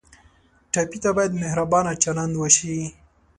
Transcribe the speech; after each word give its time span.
ټپي 0.73 0.97
ته 1.03 1.09
باید 1.17 1.39
مهربانه 1.43 1.91
چلند 2.03 2.33
وشي. 2.37 2.77